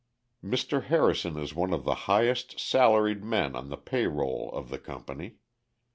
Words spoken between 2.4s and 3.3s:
salaried